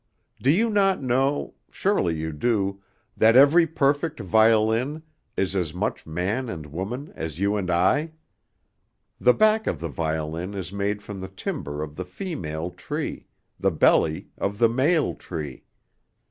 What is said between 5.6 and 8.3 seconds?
much man and woman as you and I?